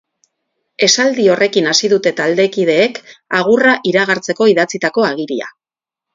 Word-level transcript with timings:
Esaldi 0.85 1.25
horrekin 1.33 1.69
hasi 1.71 1.89
dute 1.91 2.13
taldekideek 2.21 2.99
agurra 3.41 3.75
iragartzeko 3.93 4.49
idatzitako 4.55 5.07
agiria. 5.13 5.53